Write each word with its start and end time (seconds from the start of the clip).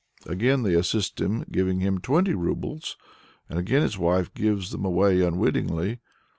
Again 0.25 0.63
they 0.63 0.73
assist 0.73 1.21
him, 1.21 1.45
giving 1.51 1.79
him 1.79 1.99
twenty 1.99 2.33
roubles, 2.33 2.97
and 3.47 3.59
again 3.59 3.83
his 3.83 3.99
wife 3.99 4.33
gives 4.33 4.71
them 4.71 4.83
away 4.83 5.21
unwittingly. 5.23 5.99